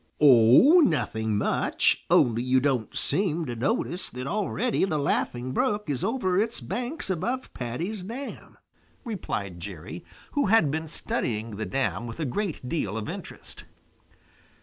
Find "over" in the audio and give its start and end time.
6.03-6.39